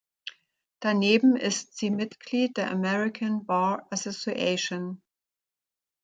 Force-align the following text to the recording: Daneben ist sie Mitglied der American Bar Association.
Daneben 0.79 1.35
ist 1.35 1.77
sie 1.77 1.91
Mitglied 1.91 2.57
der 2.57 2.71
American 2.71 3.45
Bar 3.45 3.85
Association. 3.91 4.99